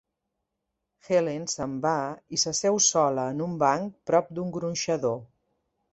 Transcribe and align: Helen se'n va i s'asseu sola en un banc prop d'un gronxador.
Helen 1.09 1.43
se'n 1.51 1.75
va 1.83 1.93
i 2.37 2.41
s'asseu 2.45 2.81
sola 2.87 3.29
en 3.35 3.45
un 3.49 3.55
banc 3.65 3.95
prop 4.11 4.35
d'un 4.39 4.53
gronxador. 4.57 5.19